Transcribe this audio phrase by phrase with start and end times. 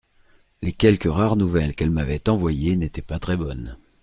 [0.63, 3.77] Les quelques rares nouvelles qu’elle m’avait envoyées n’étaient pas très bonnes.